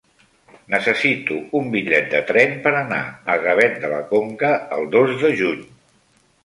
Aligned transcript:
Necessito 0.75 1.37
un 1.59 1.69
bitllet 1.75 2.09
de 2.15 2.21
tren 2.31 2.57
per 2.65 2.73
anar 2.81 3.03
a 3.35 3.39
Gavet 3.47 3.79
de 3.85 3.93
la 3.95 4.01
Conca 4.15 4.55
el 4.79 4.93
dos 4.99 5.17
de 5.25 5.35
juny. 5.45 5.67